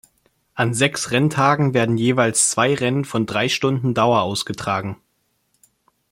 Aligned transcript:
An 0.55 0.73
sechs 0.73 1.11
Renntagen 1.11 1.75
werden 1.75 1.95
jeweils 1.95 2.49
zwei 2.49 2.73
Rennen 2.73 3.05
von 3.05 3.27
drei 3.27 3.49
Stunden 3.49 3.93
Dauer 3.93 4.23
ausgetragen. 4.23 4.97